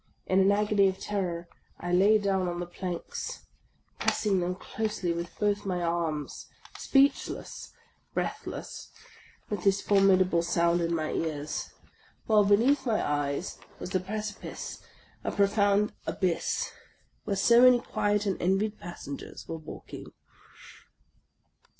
[0.25, 1.47] In an agony of terror
[1.79, 3.45] I lay down on the planks,
[3.99, 6.47] pressing them closely with both my arms,—
[6.79, 7.71] speech less,
[8.15, 8.89] breathless,
[9.51, 11.69] with this formidable sound in my ears,
[12.25, 13.59] while 88 THE LAST DAY beneath my eyes.
[13.79, 14.79] was the precipice,
[15.23, 16.71] a profound abyss,
[17.25, 20.07] where so many quiet and envied passengers were walking.